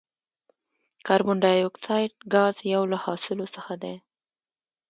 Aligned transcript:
کاربن 1.07 1.37
ډای 1.43 1.59
اکساید 1.69 2.11
ګاز 2.33 2.55
یو 2.73 2.83
له 2.91 2.97
حاصلو 3.03 3.45
څخه 3.55 3.73
دی. 3.83 3.95